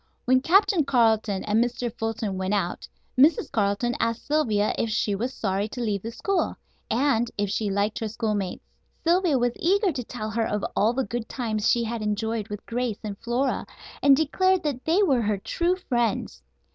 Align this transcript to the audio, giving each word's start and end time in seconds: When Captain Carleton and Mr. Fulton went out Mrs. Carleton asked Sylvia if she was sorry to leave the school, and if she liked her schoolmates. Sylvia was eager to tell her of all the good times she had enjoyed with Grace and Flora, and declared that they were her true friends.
When 0.25 0.41
Captain 0.41 0.83
Carleton 0.83 1.43
and 1.43 1.63
Mr. 1.63 1.95
Fulton 1.95 2.35
went 2.35 2.55
out 2.55 2.87
Mrs. 3.15 3.51
Carleton 3.51 3.93
asked 3.99 4.25
Sylvia 4.25 4.73
if 4.75 4.89
she 4.89 5.13
was 5.13 5.31
sorry 5.31 5.67
to 5.67 5.79
leave 5.79 6.01
the 6.01 6.09
school, 6.09 6.57
and 6.89 7.29
if 7.37 7.51
she 7.51 7.69
liked 7.69 7.99
her 7.99 8.07
schoolmates. 8.07 8.65
Sylvia 9.03 9.37
was 9.37 9.51
eager 9.57 9.91
to 9.91 10.03
tell 10.03 10.31
her 10.31 10.43
of 10.47 10.65
all 10.75 10.93
the 10.93 11.05
good 11.05 11.29
times 11.29 11.69
she 11.69 11.83
had 11.83 12.01
enjoyed 12.01 12.47
with 12.47 12.65
Grace 12.65 12.97
and 13.03 13.15
Flora, 13.19 13.67
and 14.01 14.17
declared 14.17 14.63
that 14.63 14.85
they 14.85 15.03
were 15.03 15.21
her 15.21 15.37
true 15.37 15.75
friends. 15.75 16.41